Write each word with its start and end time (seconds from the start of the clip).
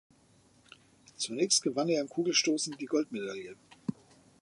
Zunächst 1.15 1.61
gewann 1.61 1.87
er 1.87 2.01
im 2.01 2.09
Kugelstoßen 2.09 2.75
die 2.75 2.87
Goldmedaille. 2.87 3.55